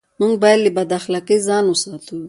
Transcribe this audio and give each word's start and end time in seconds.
موږ 0.19 0.33
بايد 0.41 0.59
له 0.63 0.71
بد 0.77 0.89
اخلاقۍ 0.99 1.37
ځان 1.47 1.63
و 1.67 1.75
ساتو. 1.83 2.17